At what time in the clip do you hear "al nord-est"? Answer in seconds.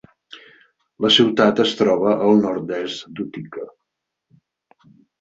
2.31-3.09